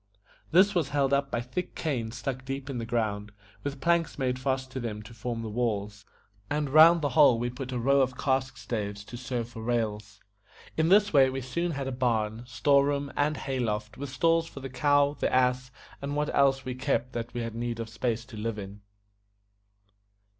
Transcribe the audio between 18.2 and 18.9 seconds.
to live in.